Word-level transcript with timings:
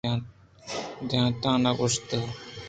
دنتاناں 1.09 1.73
گوٛشت 1.79 2.09